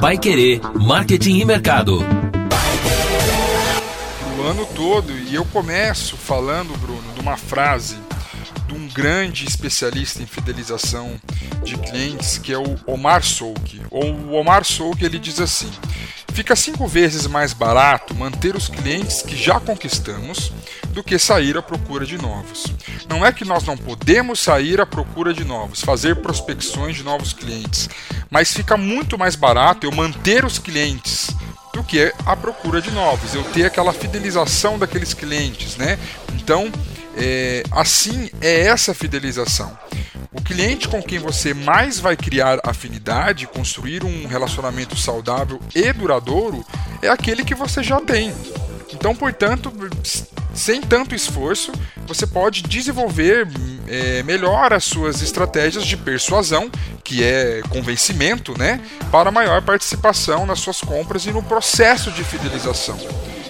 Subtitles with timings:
[0.00, 1.98] Pai Querer, Marketing e Mercado.
[4.38, 7.96] O ano todo, e eu começo falando, Bruno, de uma frase
[8.68, 11.20] de um grande especialista em fidelização
[11.64, 13.80] de clientes, que é o Omar Souk.
[13.90, 15.70] O Omar Souk ele diz assim:
[16.36, 20.52] fica cinco vezes mais barato manter os clientes que já conquistamos
[20.90, 22.66] do que sair à procura de novos.
[23.08, 27.32] Não é que nós não podemos sair à procura de novos, fazer prospecções de novos
[27.32, 27.88] clientes,
[28.30, 31.30] mas fica muito mais barato eu manter os clientes
[31.72, 35.98] do que a procura de novos, eu ter aquela fidelização daqueles clientes, né?
[36.34, 36.70] Então,
[37.16, 39.74] é, assim é essa fidelização.
[40.46, 46.64] Cliente com quem você mais vai criar afinidade, construir um relacionamento saudável e duradouro,
[47.02, 48.32] é aquele que você já tem.
[48.92, 49.72] Então, portanto,
[50.54, 51.72] sem tanto esforço,
[52.06, 53.46] você pode desenvolver
[53.88, 56.70] é, melhor as suas estratégias de persuasão,
[57.02, 62.96] que é convencimento, né, para maior participação nas suas compras e no processo de fidelização.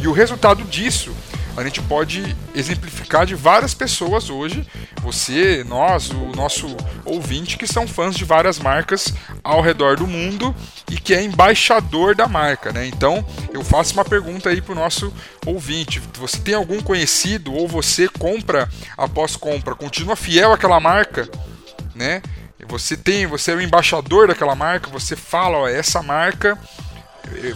[0.00, 1.14] E o resultado disso
[1.58, 4.66] a gente pode exemplificar de várias pessoas hoje,
[5.02, 10.54] você, nós, o nosso ouvinte, que são fãs de várias marcas ao redor do mundo
[10.90, 12.86] e que é embaixador da marca, né?
[12.86, 15.12] Então, eu faço uma pergunta aí para o nosso
[15.44, 21.28] ouvinte: você tem algum conhecido ou você compra após compra, continua fiel àquela marca,
[21.94, 22.22] né?
[22.68, 26.58] Você tem, você é o embaixador daquela marca, você fala, ó, essa marca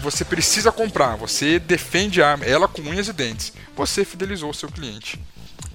[0.00, 3.52] você precisa comprar, você defende ela com unhas e dentes.
[3.76, 5.20] Você fidelizou o seu cliente.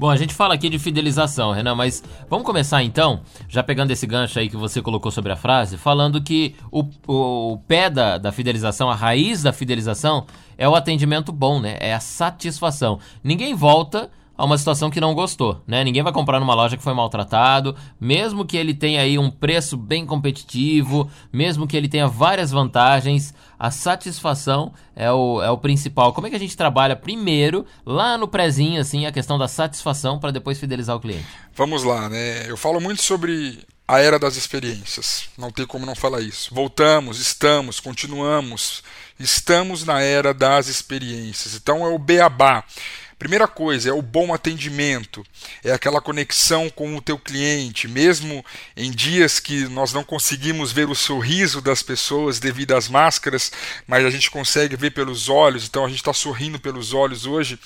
[0.00, 4.06] Bom, a gente fala aqui de fidelização, Renan, mas vamos começar então, já pegando esse
[4.06, 8.16] gancho aí que você colocou sobre a frase, falando que o, o, o pé da,
[8.16, 11.76] da fidelização, a raiz da fidelização é o atendimento bom, né?
[11.80, 12.98] É a satisfação.
[13.22, 15.84] Ninguém volta a uma situação que não gostou, né?
[15.84, 19.76] Ninguém vai comprar numa loja que foi maltratado, mesmo que ele tenha aí um preço
[19.76, 26.14] bem competitivo, mesmo que ele tenha várias vantagens, a satisfação é o, é o principal.
[26.14, 30.18] Como é que a gente trabalha primeiro, lá no prezinho, assim, a questão da satisfação
[30.18, 31.26] para depois fidelizar o cliente?
[31.54, 32.50] Vamos lá, né?
[32.50, 35.28] Eu falo muito sobre a era das experiências.
[35.36, 36.54] Não tem como não falar isso.
[36.54, 38.82] Voltamos, estamos, continuamos.
[39.18, 41.54] Estamos na era das experiências.
[41.54, 42.64] Então é o beabá.
[43.20, 45.22] Primeira coisa é o bom atendimento,
[45.62, 48.42] é aquela conexão com o teu cliente, mesmo
[48.74, 53.52] em dias que nós não conseguimos ver o sorriso das pessoas devido às máscaras,
[53.86, 57.58] mas a gente consegue ver pelos olhos, então a gente está sorrindo pelos olhos hoje.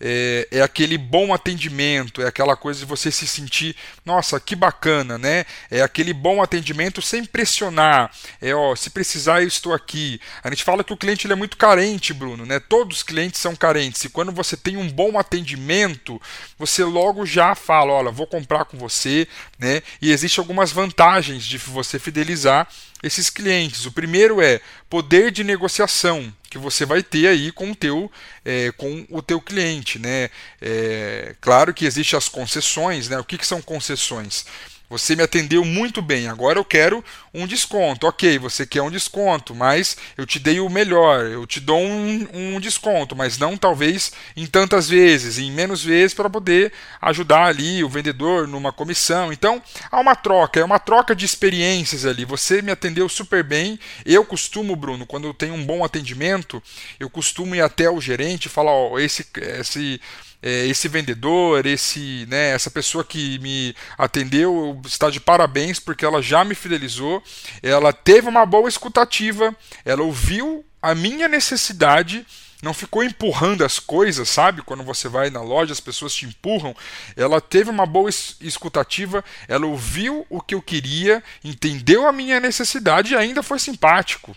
[0.00, 5.18] É, é, aquele bom atendimento, é aquela coisa de você se sentir, nossa, que bacana,
[5.18, 5.44] né?
[5.70, 8.10] É aquele bom atendimento sem pressionar.
[8.40, 10.18] É, ó, se precisar eu estou aqui.
[10.42, 12.58] A gente fala que o cliente ele é muito carente, Bruno, né?
[12.58, 14.02] Todos os clientes são carentes.
[14.04, 16.22] E quando você tem um bom bom atendimento,
[16.56, 19.26] você logo já fala, olha, vou comprar com você,
[19.58, 19.82] né?
[20.00, 22.68] E existem algumas vantagens de você fidelizar
[23.02, 23.84] esses clientes.
[23.84, 28.12] O primeiro é poder de negociação que você vai ter aí com o teu,
[28.44, 30.30] é, com o teu cliente, né?
[30.60, 33.18] É, claro que existem as concessões, né?
[33.18, 34.46] O que, que são concessões?
[34.92, 38.06] Você me atendeu muito bem, agora eu quero um desconto.
[38.06, 42.28] Ok, você quer um desconto, mas eu te dei o melhor, eu te dou um,
[42.30, 47.82] um desconto, mas não talvez em tantas vezes, em menos vezes, para poder ajudar ali
[47.82, 49.32] o vendedor numa comissão.
[49.32, 52.26] Então, há uma troca, é uma troca de experiências ali.
[52.26, 53.80] Você me atendeu super bem.
[54.04, 56.62] Eu costumo, Bruno, quando eu tenho um bom atendimento,
[57.00, 59.26] eu costumo ir até o gerente e falar: ó, esse,
[59.58, 59.98] esse
[60.42, 66.44] esse vendedor, esse, né, essa pessoa que me atendeu está de parabéns porque ela já
[66.44, 67.22] me fidelizou,
[67.62, 69.54] ela teve uma boa escutativa,
[69.84, 72.26] ela ouviu a minha necessidade
[72.62, 74.62] não ficou empurrando as coisas, sabe?
[74.62, 76.74] Quando você vai na loja, as pessoas te empurram.
[77.16, 83.12] Ela teve uma boa escutativa, ela ouviu o que eu queria, entendeu a minha necessidade
[83.12, 84.34] e ainda foi simpático.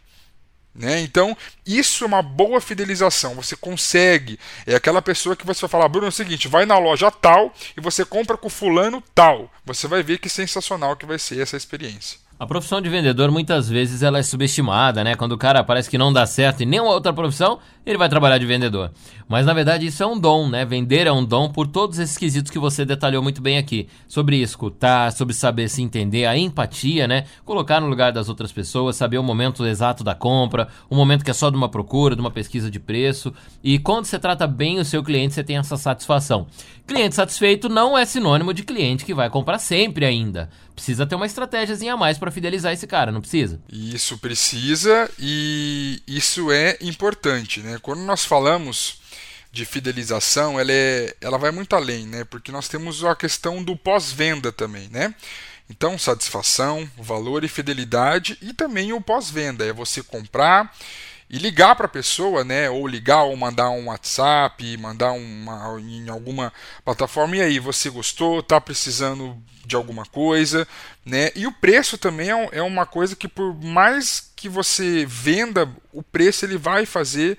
[0.76, 1.00] Né?
[1.00, 3.34] Então, isso é uma boa fidelização.
[3.36, 4.38] Você consegue.
[4.68, 7.54] É aquela pessoa que você vai falar, Bruno, é o seguinte: vai na loja tal
[7.78, 9.50] e você compra com fulano tal.
[9.64, 12.25] Você vai ver que sensacional que vai ser essa experiência.
[12.38, 15.16] A profissão de vendedor muitas vezes ela é subestimada, né?
[15.16, 18.38] Quando o cara parece que não dá certo em nenhuma outra profissão, ele vai trabalhar
[18.38, 18.92] de vendedor.
[19.26, 20.66] Mas na verdade isso é um dom, né?
[20.66, 23.88] Vender é um dom por todos esses quesitos que você detalhou muito bem aqui.
[24.06, 27.24] Sobre escutar, sobre saber se entender, a empatia, né?
[27.46, 31.32] Colocar no lugar das outras pessoas, saber o momento exato da compra, o momento que
[31.32, 33.34] é só de uma procura, de uma pesquisa de preço.
[33.64, 36.48] E quando você trata bem o seu cliente, você tem essa satisfação.
[36.86, 40.50] Cliente satisfeito não é sinônimo de cliente que vai comprar sempre ainda.
[40.76, 43.62] Precisa ter uma estratégiazinha a mais para fidelizar esse cara, não precisa?
[43.72, 47.78] Isso precisa e isso é importante, né?
[47.80, 49.00] Quando nós falamos
[49.52, 52.24] de fidelização, ela, é, ela vai muito além, né?
[52.24, 55.14] Porque nós temos a questão do pós-venda também, né?
[55.70, 60.76] Então, satisfação, valor e fidelidade e também o pós-venda, é você comprar
[61.36, 62.70] e ligar para a pessoa, né?
[62.70, 66.54] Ou ligar ou mandar um WhatsApp, mandar uma em alguma
[66.86, 67.36] plataforma.
[67.36, 68.42] E aí, você gostou?
[68.42, 70.66] Tá precisando de alguma coisa,
[71.06, 71.32] né?
[71.36, 76.02] E o preço também é, é uma coisa que por mais que você venda, o
[76.02, 77.38] preço ele vai fazer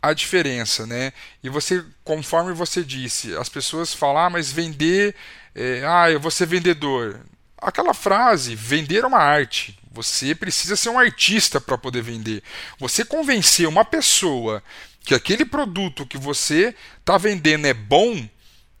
[0.00, 1.12] a diferença, né?
[1.42, 5.14] E você, conforme você disse, as pessoas falam, ah, mas vender,
[5.54, 7.20] é, ah, eu vou ser vendedor.
[7.58, 9.78] Aquela frase, vender é uma arte.
[9.92, 12.42] Você precisa ser um artista para poder vender.
[12.78, 14.62] Você convencer uma pessoa
[15.00, 18.28] que aquele produto que você está vendendo é bom,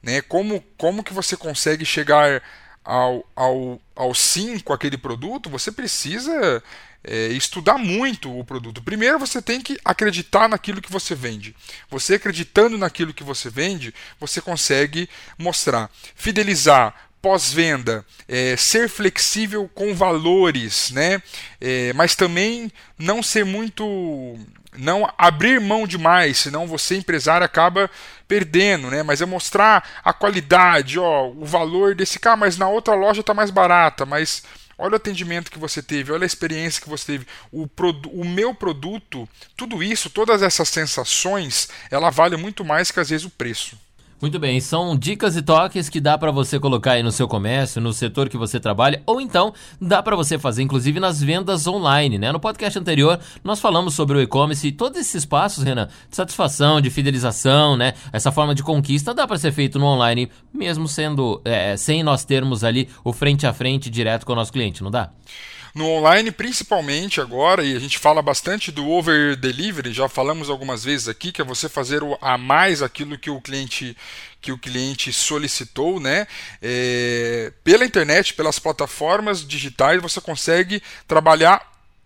[0.02, 0.20] né?
[0.20, 2.42] Como, como que você consegue chegar
[2.84, 5.48] ao, ao, ao sim com aquele produto?
[5.48, 6.62] Você precisa
[7.02, 8.82] é, estudar muito o produto.
[8.82, 11.54] Primeiro você tem que acreditar naquilo que você vende.
[11.88, 15.08] Você acreditando naquilo que você vende, você consegue
[15.38, 15.88] mostrar.
[16.16, 21.20] Fidelizar pós-venda, é, ser flexível com valores, né?
[21.60, 23.84] É, mas também não ser muito.
[24.78, 27.90] não abrir mão demais, senão você, empresário, acaba
[28.28, 29.02] perdendo, né?
[29.02, 33.34] Mas é mostrar a qualidade, ó, o valor desse cara, mas na outra loja está
[33.34, 34.44] mais barata, mas
[34.78, 37.66] Olha o atendimento que você teve, olha a experiência que você teve, o,
[38.12, 39.26] o meu produto,
[39.56, 43.78] tudo isso, todas essas sensações, ela vale muito mais que às vezes o preço.
[44.18, 47.82] Muito bem, são dicas e toques que dá para você colocar aí no seu comércio,
[47.82, 52.16] no setor que você trabalha, ou então dá para você fazer inclusive nas vendas online,
[52.16, 52.32] né?
[52.32, 56.80] No podcast anterior nós falamos sobre o e-commerce e todos esses passos, Renan, de satisfação,
[56.80, 57.92] de fidelização, né?
[58.10, 62.24] Essa forma de conquista dá para ser feito no online, mesmo sendo é, sem nós
[62.24, 65.10] termos ali o frente a frente direto com o nosso cliente, não dá?
[65.76, 70.82] No online, principalmente agora, e a gente fala bastante do over delivery, já falamos algumas
[70.82, 73.94] vezes aqui, que é você fazer a mais aquilo que o cliente
[74.40, 76.26] que o cliente solicitou, né?
[76.62, 81.60] É, pela internet, pelas plataformas digitais, você consegue trabalhar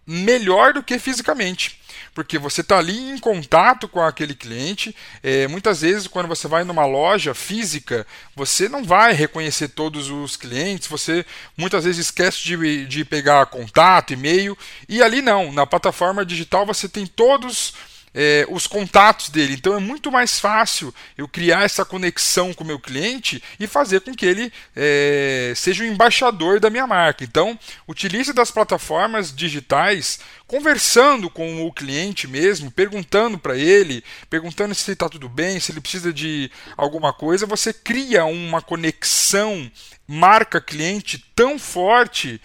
[0.05, 1.80] melhor do que fisicamente
[2.15, 4.95] porque você está ali em contato com aquele cliente.
[5.23, 10.37] É, muitas vezes, quando você vai numa loja física, você não vai reconhecer todos os
[10.37, 11.25] clientes, você
[11.57, 14.57] muitas vezes esquece de, de pegar contato, e-mail,
[14.89, 17.75] e ali não, na plataforma digital você tem todos
[18.15, 19.55] é, os contatos dele.
[19.55, 24.01] Então é muito mais fácil eu criar essa conexão com o meu cliente e fazer
[24.01, 27.25] com que ele é, seja o embaixador da minha marca.
[27.25, 34.91] Então, utilize das plataformas digitais, conversando com o cliente mesmo, perguntando para ele, perguntando se
[34.91, 37.47] está tudo bem, se ele precisa de alguma coisa.
[37.47, 39.71] Você cria uma conexão
[40.07, 42.41] marca-cliente tão forte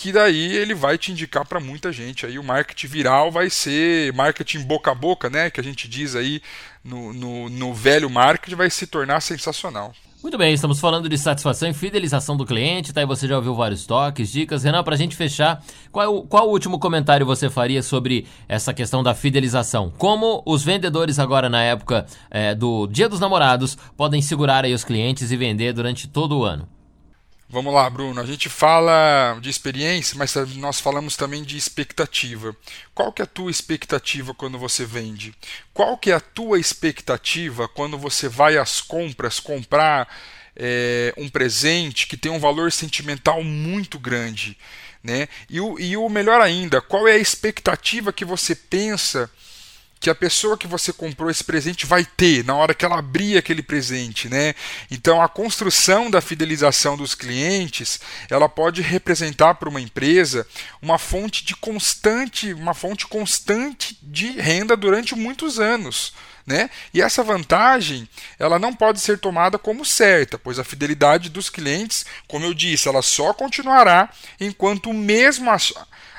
[0.00, 2.24] que daí ele vai te indicar para muita gente.
[2.24, 5.50] Aí o marketing viral vai ser marketing boca a boca, né?
[5.50, 6.40] Que a gente diz aí
[6.84, 9.92] no, no, no velho marketing, vai se tornar sensacional.
[10.22, 13.02] Muito bem, estamos falando de satisfação e fidelização do cliente, tá?
[13.02, 14.62] E você já ouviu vários toques, dicas.
[14.62, 19.02] Renan, para a gente fechar, qual, qual o último comentário você faria sobre essa questão
[19.02, 19.92] da fidelização?
[19.98, 24.84] Como os vendedores agora na época é, do Dia dos Namorados podem segurar aí os
[24.84, 26.77] clientes e vender durante todo o ano?
[27.50, 28.20] Vamos lá, Bruno.
[28.20, 32.54] A gente fala de experiência, mas nós falamos também de expectativa.
[32.94, 35.34] Qual que é a tua expectativa quando você vende?
[35.72, 40.06] Qual que é a tua expectativa quando você vai às compras comprar
[40.54, 44.58] é, um presente que tem um valor sentimental muito grande?
[45.02, 45.26] Né?
[45.48, 49.30] E, o, e o melhor ainda, qual é a expectativa que você pensa
[50.00, 53.36] que a pessoa que você comprou esse presente vai ter na hora que ela abrir
[53.36, 54.54] aquele presente, né?
[54.90, 58.00] Então a construção da fidelização dos clientes,
[58.30, 60.46] ela pode representar para uma empresa
[60.80, 66.12] uma fonte de constante, uma fonte constante de renda durante muitos anos.
[66.46, 66.70] Né?
[66.94, 72.06] E essa vantagem ela não pode ser tomada como certa, pois a fidelidade dos clientes,
[72.26, 74.08] como eu disse, ela só continuará
[74.40, 75.50] enquanto mesmo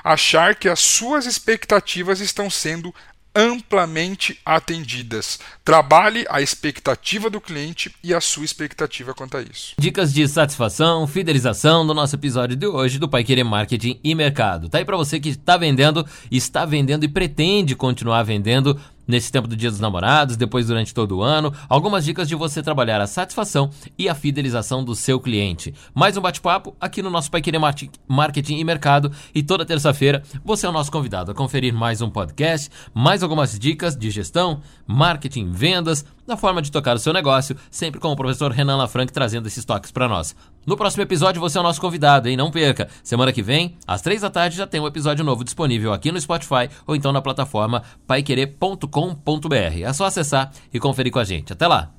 [0.03, 2.93] achar que as suas expectativas estão sendo
[3.35, 5.39] amplamente atendidas.
[5.63, 9.73] Trabalhe a expectativa do cliente e a sua expectativa quanto a isso.
[9.77, 14.69] Dicas de satisfação, fidelização do nosso episódio de hoje do Pai Querer Marketing e Mercado.
[14.69, 19.47] Tá aí para você que está vendendo, está vendendo e pretende continuar vendendo nesse tempo
[19.47, 23.07] do Dia dos Namorados, depois durante todo o ano, algumas dicas de você trabalhar a
[23.07, 25.73] satisfação e a fidelização do seu cliente.
[25.95, 27.59] Mais um bate-papo aqui no nosso Pai Querer
[28.07, 32.09] Marketing e Mercado e toda terça-feira você é o nosso convidado a conferir mais um
[32.09, 37.57] podcast, mais algumas dicas de gestão, marketing, vendas, da forma de tocar o seu negócio,
[37.69, 40.35] sempre com o professor Renan Lafranc trazendo esses toques para nós.
[40.65, 42.37] No próximo episódio você é o nosso convidado, hein?
[42.37, 42.87] Não perca.
[43.03, 46.21] Semana que vem, às três da tarde, já tem um episódio novo disponível aqui no
[46.21, 49.83] Spotify ou então na plataforma paiquerer.com.br.
[49.83, 51.51] É só acessar e conferir com a gente.
[51.51, 51.91] Até lá!